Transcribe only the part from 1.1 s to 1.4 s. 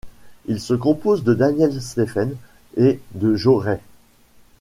de